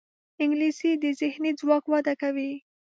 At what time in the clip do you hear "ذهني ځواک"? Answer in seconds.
1.19-1.83